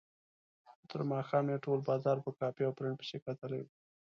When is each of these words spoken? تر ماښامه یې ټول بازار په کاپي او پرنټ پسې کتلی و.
تر 0.89 1.01
ماښامه 1.11 1.49
یې 1.53 1.63
ټول 1.65 1.79
بازار 1.89 2.17
په 2.25 2.31
کاپي 2.39 2.63
او 2.65 2.75
پرنټ 2.77 2.95
پسې 2.99 3.17
کتلی 3.25 3.59
و. 3.61 3.67